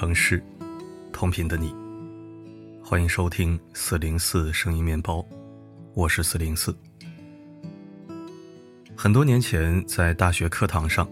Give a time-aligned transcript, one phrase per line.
[0.00, 0.42] 城市，
[1.12, 1.76] 同频的你。
[2.82, 5.22] 欢迎收听四零四声音面包，
[5.92, 6.74] 我是四零四。
[8.96, 11.06] 很多年前，在大学课堂上，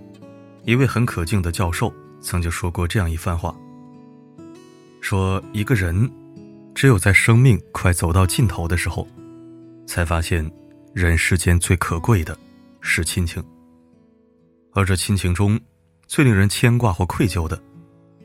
[0.64, 3.54] 一位很可敬的教授曾经说过这样一番话：
[5.03, 6.11] 说一个人，
[6.75, 9.07] 只有在生命快走到尽头的时候，
[9.86, 10.50] 才发现
[10.95, 12.34] 人世间最可贵的
[12.81, 13.45] 是亲情，
[14.73, 15.61] 而这亲情中，
[16.07, 17.62] 最令人牵挂或愧疚的。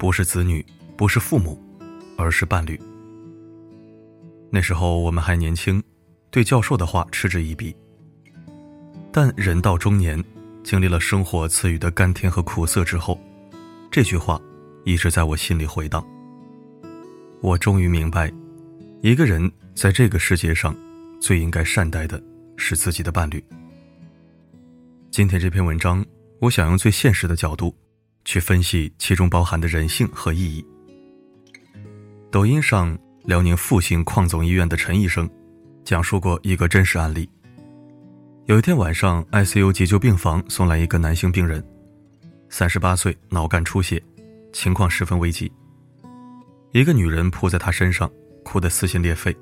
[0.04, 0.66] 不是子女，
[0.98, 1.58] 不是父母，
[2.18, 2.78] 而是伴侣。
[4.50, 5.82] 那时候我们还年轻，
[6.30, 7.74] 对教授的话嗤之以鼻。
[9.14, 10.22] 但人到中年，
[10.62, 13.18] 经历了生活赐予的甘甜和苦涩之后，
[13.90, 14.38] 这句话
[14.84, 16.06] 一直在我心里回荡。
[17.40, 18.30] 我终于明白，
[19.02, 20.76] 一个人在这个世界上，
[21.22, 22.22] 最应该善待的
[22.58, 23.42] 是自己的伴侣。
[25.12, 26.06] 今天这篇文章，
[26.42, 27.74] 我想用最现实的角度。
[28.26, 30.66] 去分析其中包含的人性和意义。
[32.32, 35.30] 抖音上，辽宁阜新矿总医院的陈医生
[35.84, 37.30] 讲述过一个真实案例。
[38.46, 41.64] 有一天晚上，ICU 急救病房送来一个男性病人，
[42.50, 44.04] 三十八岁，脑干出血，
[44.52, 45.52] 情况十分危急。
[46.72, 48.12] 一个女人扑在他身上，
[48.44, 49.36] 哭得撕心裂肺：“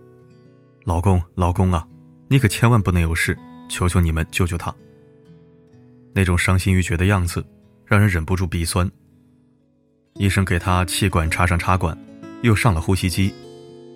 [0.86, 1.88] 老公，老公啊，
[2.28, 3.38] 你可千万不能有事，
[3.70, 4.76] 求求你们救救他！”
[6.14, 7.44] 那种伤心欲绝的样子。
[7.92, 8.90] 让人忍不住鼻酸。
[10.14, 11.98] 医生给他气管插上插管，
[12.42, 13.34] 又上了呼吸机，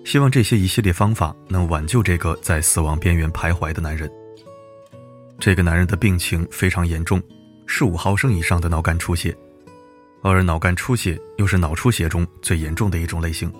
[0.04, 4.10] 希望这些一系列方法能挽救这个在死亡边缘徘徊的男人。
[5.38, 7.22] 这个男人的病情非常严重，
[7.66, 9.34] 是五毫升以上的脑干出血，
[10.22, 13.50] 而脑干出血又是脑出血中最严重的一种类型。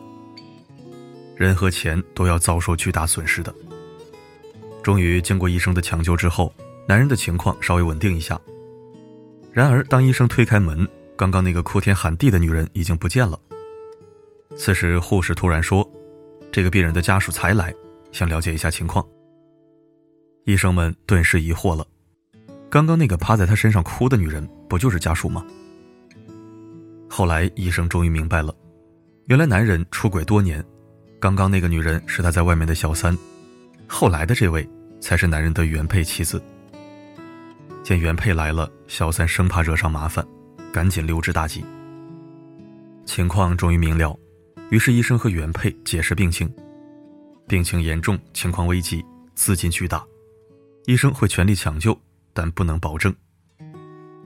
[1.35, 3.55] 人和钱都要遭受巨大损失的。
[4.83, 6.55] 终于经过医生的抢救之后，
[6.87, 8.39] 男人的情况稍微稳定一下。
[9.57, 10.87] 然而，当医生推开门，
[11.17, 13.41] 刚刚那个哭天喊地的女人已经不见了。
[14.55, 15.91] 此时，护士突然说
[16.53, 17.75] ：“这个病人的家属才来，
[18.13, 19.03] 想了解一下情况。”
[20.45, 21.87] 医生们顿时疑惑了：
[22.69, 25.43] 刚刚那个趴在他身上哭的女人，不就是家属吗？
[27.09, 28.55] 后来，医生终于明白了，
[29.25, 30.63] 原来男人出轨多年，
[31.19, 33.17] 刚刚那个女人是他在外面的小三，
[33.87, 34.69] 后来的这位
[35.01, 36.43] 才是男人的原配妻子。
[37.87, 40.27] 见原配来了，小三生怕惹上麻烦，
[40.73, 41.65] 赶紧溜之大吉。
[43.05, 44.19] 情况终于明了，
[44.71, 46.53] 于是医生和原配解释病情：
[47.47, 49.05] 病情严重，情况危急，
[49.37, 50.05] 资金巨大，
[50.87, 51.97] 医生会全力抢救，
[52.33, 53.15] 但不能保证。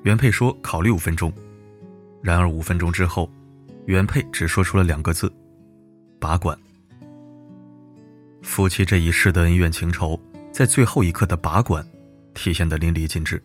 [0.05, 1.31] 原配说考虑五分钟，
[2.23, 3.31] 然而五分钟之后，
[3.85, 5.31] 原配只说出了两个字：
[6.19, 6.59] 拔管。
[8.41, 10.19] 夫妻这一世的恩怨情仇，
[10.51, 11.87] 在最后一刻的拔管，
[12.33, 13.39] 体现得淋漓尽致。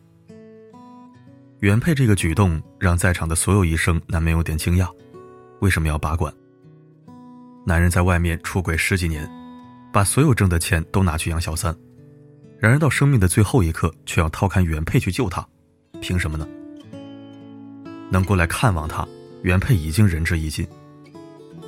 [1.62, 4.90] 原配这个举动让在场的所有医生难免有点惊讶：
[5.62, 6.32] 为什么要拔管？
[7.66, 9.28] 男人在外面出轨十几年，
[9.92, 11.76] 把所有挣的钱都拿去养小三，
[12.60, 15.48] 然而到生命的最后一刻却要掏看原配去救他，
[16.02, 16.46] 凭什么呢？
[18.12, 19.08] 能过来看望他，
[19.42, 20.68] 原配已经仁至义尽，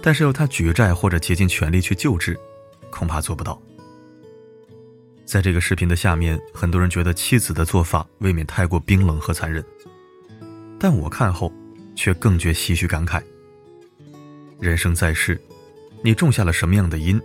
[0.04, 2.38] 但是要他举债或者竭尽全力去救治，
[2.92, 3.60] 恐怕做不到。
[5.26, 9.66] 在这个视频的下面，很多人觉得妻子的做法未免太过冰冷和残忍。
[10.80, 11.52] 但我看后，
[11.96, 13.22] 却更觉唏嘘感慨。
[14.60, 15.40] 人生在世，
[16.04, 17.22] 你种下了什么样的因，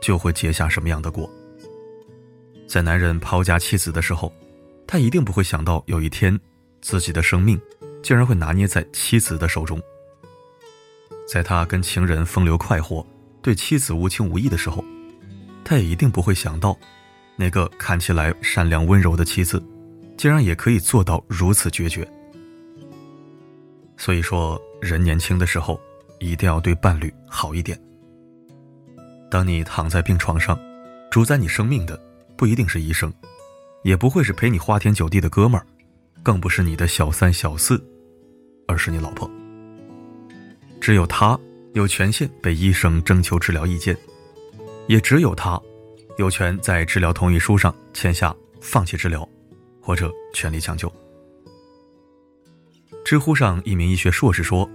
[0.00, 1.30] 就会结下什么样的果。
[2.66, 4.32] 在男人抛家弃子的时候，
[4.86, 6.38] 他一定不会想到有一天，
[6.80, 7.60] 自己的生命
[8.02, 9.80] 竟然会拿捏在妻子的手中。
[11.28, 13.06] 在他跟情人风流快活，
[13.42, 14.84] 对妻子无情无义的时候，
[15.64, 16.76] 他也一定不会想到，
[17.36, 19.62] 那个看起来善良温柔的妻子，
[20.16, 22.08] 竟然也可以做到如此决绝。
[23.96, 25.80] 所以说，人年轻的时候
[26.18, 27.80] 一定要对伴侣好一点。
[29.30, 30.58] 当你躺在病床上，
[31.10, 32.00] 主宰你生命的
[32.36, 33.12] 不一定是医生，
[33.82, 35.66] 也不会是陪你花天酒地的哥们儿，
[36.22, 37.82] 更不是你的小三小四，
[38.68, 39.28] 而是你老婆。
[40.80, 41.38] 只有他
[41.72, 43.96] 有权限被医生征求治疗意见，
[44.86, 45.60] 也只有他
[46.18, 49.28] 有权在治疗同意书上签下放弃治疗，
[49.80, 50.92] 或者全力抢救。
[53.06, 54.68] 知乎上一名医学硕士说，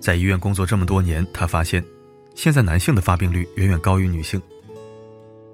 [0.00, 1.80] 在医院工作这么多年，他发现，
[2.34, 4.42] 现在男性的发病率远远高于女性。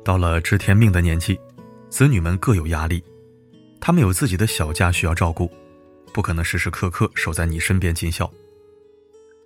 [0.02, 1.38] 到了知天命的年纪，
[1.90, 3.04] 子女们各有压力，
[3.78, 5.52] 他们有自己的小家需要照顾，
[6.10, 8.32] 不可能时时刻刻守在你身边尽孝。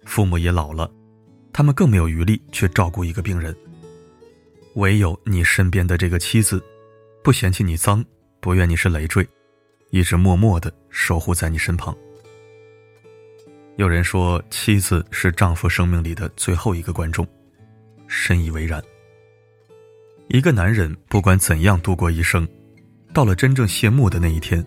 [0.05, 0.89] 父母也老了，
[1.53, 3.53] 他们更没有余力去照顾一个病人。
[4.75, 6.63] 唯有你身边的这个妻子，
[7.25, 8.05] 不嫌弃你脏，
[8.39, 9.29] 不怨你是累赘，
[9.91, 11.93] 一直默默的守护在你身旁。
[13.77, 17.27] 有人说，妻子是丈夫生命里的最后一个观众，
[18.07, 18.83] 深以为然。
[20.29, 22.47] 一个男人不管怎样度过一生，
[23.15, 24.65] 到了真正谢幕的那一天，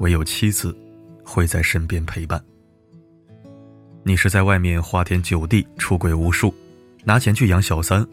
[0.00, 0.76] 唯有妻子
[1.24, 2.42] 会在身边陪伴。
[4.02, 6.54] 你是在外面花天酒地、出轨无数，
[7.04, 8.06] 拿钱去养小三，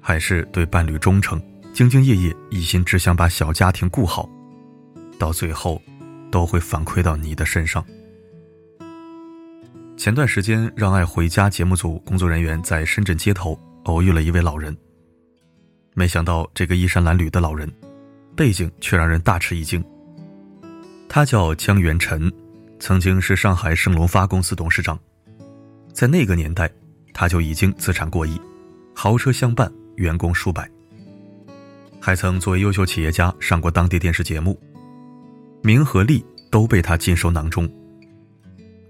[0.00, 1.38] 还是对伴侣忠诚、
[1.74, 4.28] 兢兢业业、一心只想把小家庭顾好，
[5.18, 5.80] 到最后
[6.30, 7.84] 都会反馈到你的身上。
[9.98, 14.74] 前段时间，《让爱回家》节目组工作人员在深圳街头偶遇了一位老人。
[15.92, 17.68] 没想到，这个衣衫褴褛的老人，
[18.36, 19.84] 背景却让人大吃一惊。
[21.08, 22.32] 他叫江元辰，
[22.78, 24.96] 曾经是上海盛隆发公司董事长。
[25.92, 26.70] 在那个年代，
[27.12, 28.40] 他就已经资产过亿，
[28.94, 30.70] 豪车相伴，员工数百。
[32.00, 34.56] 还曾作为优秀企业家上过当地电视节目，
[35.60, 37.68] 名和利都被他尽收囊中。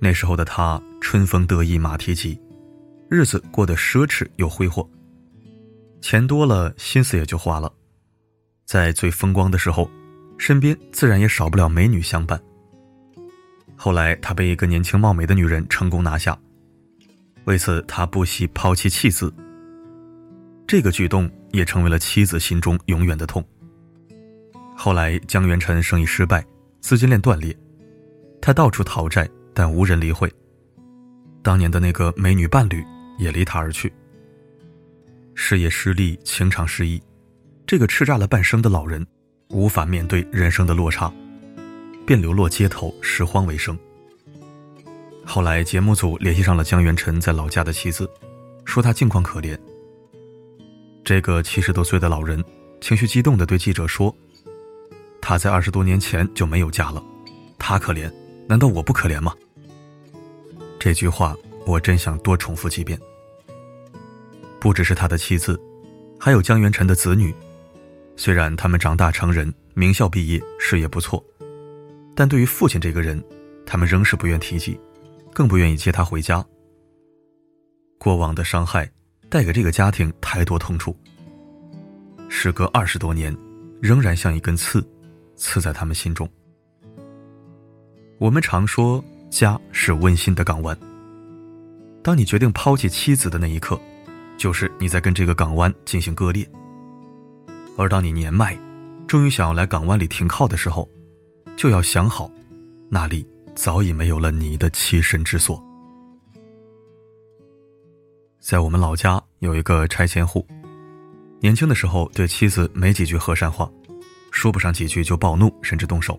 [0.00, 2.40] 那时候的他春风得意马蹄疾，
[3.10, 4.88] 日子过得奢侈又挥霍。
[6.00, 7.72] 钱多了，心思也就花了。
[8.64, 9.90] 在最风光的时候，
[10.38, 12.40] 身边自然也少不了美女相伴。
[13.76, 16.38] 后来他被一个年轻貌美的女人成功拿下，
[17.44, 19.32] 为此他不惜抛弃妻子。
[20.66, 23.44] 这个举动也成为了妻子心中永远的痛。
[24.76, 26.44] 后来江元辰生意失败，
[26.80, 27.56] 资金链断裂，
[28.40, 29.28] 他到处讨债。
[29.58, 30.32] 但无人理会。
[31.42, 32.80] 当年的那个美女伴侣
[33.18, 33.92] 也离他而去。
[35.34, 37.02] 事业失利，情场失意，
[37.66, 39.04] 这个叱咤了半生的老人，
[39.48, 41.12] 无法面对人生的落差，
[42.06, 43.76] 便流落街头，拾荒为生。
[45.26, 48.08] 后来节目组联系上了江元辰在老家的妻子，
[48.64, 49.58] 说他境况可怜。
[51.04, 52.40] 这个七十多岁的老人
[52.80, 54.14] 情绪激动地对记者说
[55.20, 57.02] ：“他在二十多年前就没有家了，
[57.58, 58.08] 他可怜，
[58.48, 59.34] 难道我不可怜吗？”
[60.78, 61.36] 这句话
[61.66, 62.98] 我真想多重复几遍。
[64.60, 65.60] 不只是他的妻子，
[66.18, 67.34] 还有江元辰的子女，
[68.16, 71.24] 虽然他们长大成人，名校毕业，事业不错，
[72.14, 73.22] 但对于父亲这个人，
[73.66, 74.78] 他们仍是不愿提及，
[75.32, 76.44] 更不愿意接他回家。
[77.98, 78.90] 过往的伤害
[79.28, 80.96] 带给这个家庭太多痛楚，
[82.28, 83.36] 时隔二十多年，
[83.80, 84.84] 仍然像一根刺，
[85.36, 86.28] 刺在他们心中。
[88.18, 89.04] 我们常说。
[89.30, 90.76] 家是温馨的港湾。
[92.02, 93.78] 当你决定抛弃妻子的那一刻，
[94.36, 96.48] 就是你在跟这个港湾进行割裂。
[97.76, 98.58] 而当你年迈，
[99.06, 100.88] 终于想要来港湾里停靠的时候，
[101.56, 102.30] 就要想好，
[102.88, 105.62] 那里早已没有了你的栖身之所。
[108.40, 110.46] 在我们老家有一个拆迁户，
[111.40, 113.70] 年轻的时候对妻子没几句和善话，
[114.30, 116.18] 说不上几句就暴怒甚至动手，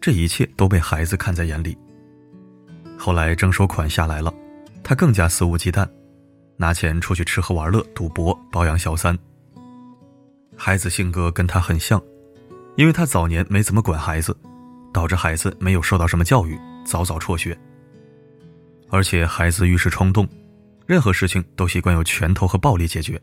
[0.00, 1.76] 这一切都被孩子看在眼里。
[2.98, 4.32] 后来征收款下来了，
[4.82, 5.86] 他更加肆无忌惮，
[6.56, 9.18] 拿钱出去吃喝玩乐、赌博、包养小三。
[10.56, 12.00] 孩子性格跟他很像，
[12.76, 14.36] 因为他早年没怎么管孩子，
[14.92, 17.58] 导致孩子没有受到什么教育，早早辍学。
[18.90, 20.28] 而且孩子遇事冲动，
[20.86, 23.20] 任何事情都习惯用拳头和暴力解决。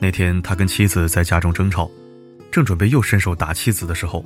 [0.00, 1.90] 那天他跟妻子在家中争吵，
[2.50, 4.24] 正准备又伸手打妻子的时候，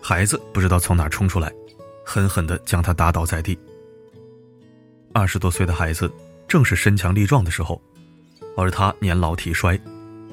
[0.00, 1.52] 孩子不知道从哪冲出来。
[2.04, 3.58] 狠狠地将他打倒在地。
[5.12, 6.10] 二十多岁的孩子
[6.46, 7.80] 正是身强力壮的时候，
[8.56, 9.80] 而他年老体衰，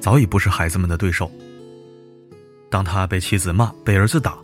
[0.00, 1.30] 早已不是孩子们的对手。
[2.68, 4.38] 当他被妻子骂、被儿子打，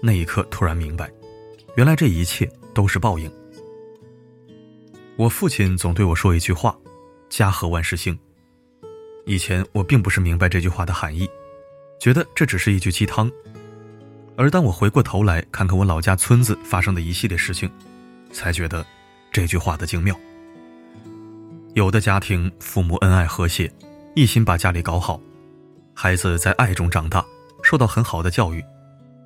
[0.00, 1.10] 那一刻突然明白，
[1.76, 3.30] 原来这一切都是报应。
[5.16, 6.76] 我父亲总对我说一句话
[7.28, 8.18] ：“家和万事兴。”
[9.26, 11.28] 以前我并不是明白这句话的含义，
[12.00, 13.30] 觉得这只是一句鸡汤。
[14.36, 17.70] 而当我回过头来看看我老家村子发生的一系列事情，
[18.32, 18.84] 才觉得
[19.30, 20.14] 这句话的精妙。
[21.74, 23.72] 有的家庭父母恩爱和谐，
[24.14, 25.20] 一心把家里搞好，
[25.94, 27.24] 孩子在爱中长大，
[27.62, 28.64] 受到很好的教育，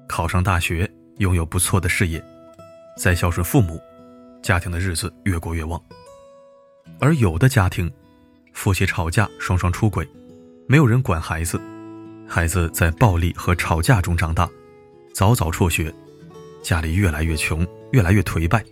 [0.09, 2.23] 考上大学，拥有不错的事业，
[2.97, 3.81] 再孝顺父母，
[4.43, 5.81] 家庭的日子越过越旺。
[6.99, 7.93] 而有的家庭，
[8.53, 10.09] 夫妻吵架，双双出轨，
[10.69, 11.61] 没有人管孩子，
[12.29, 14.49] 孩子在暴力和吵架中长大。
[15.17, 15.91] 早早辍学，
[16.63, 18.63] 家里越来越穷，越来越颓败，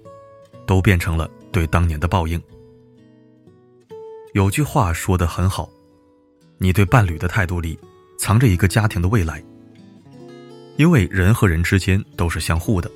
[0.67, 2.39] 都变成了对当年的报应。
[4.35, 5.71] 有句话说的很好，
[6.59, 7.79] 你对伴侣的态度里，
[8.19, 9.43] 藏着一个家庭的未来。
[10.77, 12.91] 因为人和人之间都是相互的，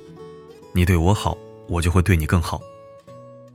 [0.71, 1.35] 你对我好，
[1.67, 2.61] 我就会对你更好。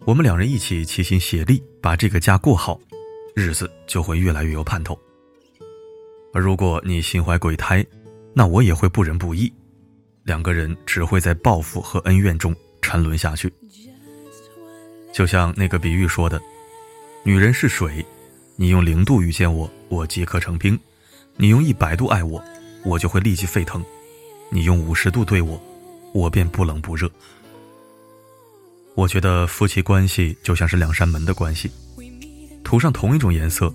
[0.04, 2.80] 我们两人一起齐心协力把这个家过好，
[3.32, 4.98] 日子就会越来越有盼头。
[6.32, 7.86] 而如果你心怀鬼胎，
[8.32, 9.52] 那我也会不仁不义。
[10.24, 13.52] 两个人只会在报复和恩怨中沉沦下去。
[15.12, 16.40] 就像那个比喻说的
[17.22, 18.04] ：“女人是水，
[18.56, 20.76] 你用零度遇见我，我即刻成冰；
[21.36, 22.42] 你用一百度爱我，
[22.84, 23.80] 我就会立即沸腾；
[24.50, 25.62] 你用五十度对我，
[26.12, 27.08] 我便不冷不热。”
[28.96, 31.70] 我觉得夫妻关系就像是两扇门的关系，
[32.62, 33.72] 涂上同一种颜色，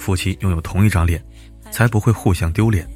[0.00, 1.22] 夫妻拥有同一张脸，
[1.70, 2.88] 才不会互相丢脸。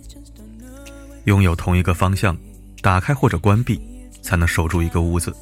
[1.25, 2.37] 拥有同一个方向，
[2.83, 3.81] 打开或者关闭，
[4.23, 5.35] 才能守住一个屋子。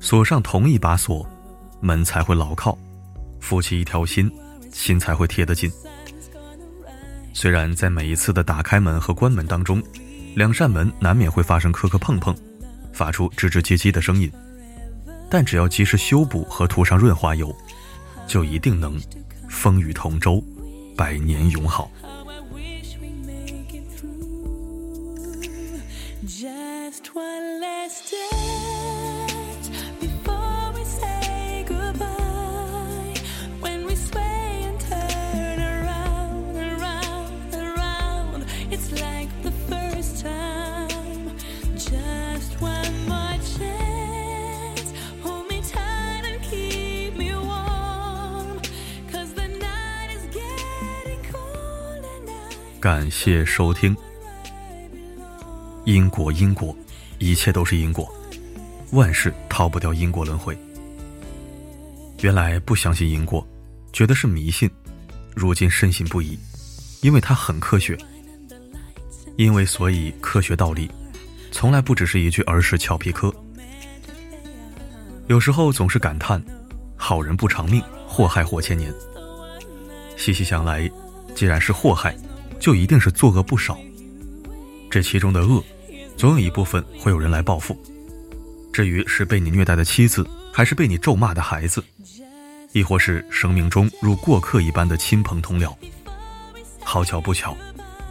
[0.00, 1.26] 锁上同一把锁，
[1.80, 2.76] 门才会牢靠。
[3.40, 4.30] 夫妻一条心，
[4.72, 5.70] 心才会贴得近。
[7.32, 9.82] 虽然在每一次的打开门和关门当中，
[10.34, 12.34] 两扇门难免会发生磕磕碰碰，
[12.92, 14.30] 发出吱吱唧唧的声音。
[15.28, 17.54] 但只要及时修补和涂上润滑油，
[18.26, 18.98] 就一定能
[19.48, 20.42] 风雨同舟，
[20.96, 21.90] 百年永好。
[52.86, 53.96] 感谢收听。
[55.84, 56.72] 因果，因果，
[57.18, 58.08] 一切都是因果，
[58.92, 60.56] 万事逃不掉因果轮回。
[62.20, 63.44] 原来不相信因果，
[63.92, 64.70] 觉得是迷信，
[65.34, 66.38] 如今深信不疑，
[67.00, 67.98] 因为它很科学。
[69.36, 70.88] 因为所以，科学道理，
[71.50, 73.34] 从来不只是一句儿时俏皮嗑。
[75.26, 76.40] 有时候总是感叹，
[76.94, 78.94] 好人不长命，祸害活千年。
[80.16, 80.88] 细细想来，
[81.34, 82.16] 既然是祸害。
[82.58, 83.78] 就一定是作恶不少，
[84.90, 85.62] 这其中的恶，
[86.16, 87.78] 总有一部分会有人来报复。
[88.72, 91.82] 至于是被你虐待的妻子，还是被你咒骂的孩子，
[92.72, 95.74] 亦或是生命中如过客一般的亲朋同僚，
[96.82, 97.56] 好巧不巧，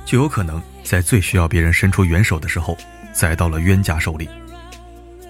[0.06, 2.78] 就有可能在最需要别人伸出援手的时候，
[3.14, 4.28] 栽到了冤家手里。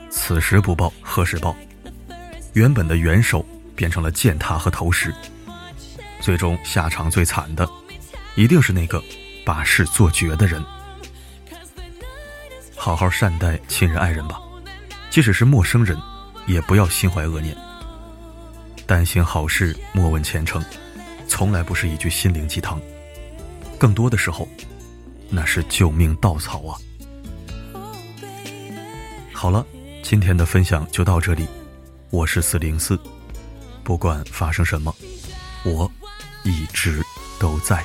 [0.10, 1.56] 此时不报，何时报？
[2.54, 3.46] 原本的援手
[3.76, 5.14] 变成了践踏和投石，
[6.22, 7.70] 最终下场最惨的。
[8.36, 9.02] 一定是那个
[9.46, 10.64] 把事做绝的人。
[12.76, 14.40] 好好善待亲人爱人吧，
[15.10, 15.98] 即使是陌生人，
[16.46, 17.56] 也不要心怀恶念。
[18.86, 20.64] 但行好事，莫问前程，
[21.28, 22.80] 从来不是一句心灵鸡汤，
[23.80, 24.48] 更多的时候，
[25.30, 26.78] 那是救命稻草啊！
[29.34, 29.66] 好了，
[30.04, 31.48] 今天的分享就到这里，
[32.12, 33.00] 我是四零四，
[33.84, 34.96] 不管发生什么，
[35.64, 35.92] 我
[36.44, 37.02] 一直
[37.40, 37.84] 都在。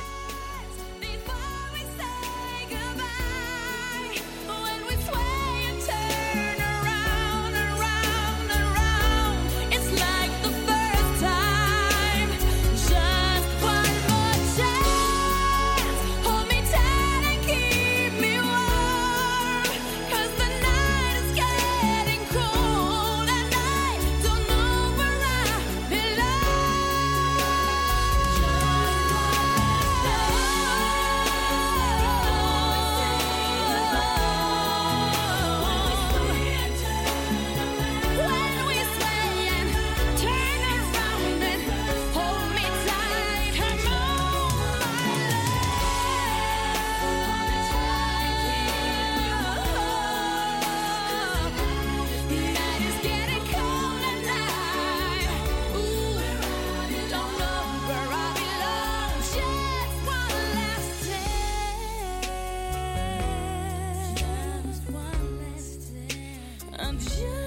[66.91, 67.40] I'm just